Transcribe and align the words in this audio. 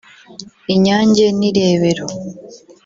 Inyange 0.73 1.23
n’Irebero 1.39 2.05